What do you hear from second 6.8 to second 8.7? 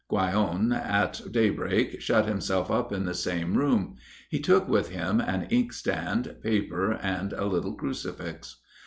and a little crucifix.